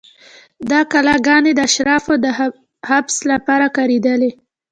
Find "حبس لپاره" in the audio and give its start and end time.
2.89-3.65